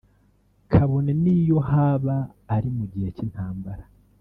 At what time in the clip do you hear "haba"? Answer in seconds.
1.69-2.15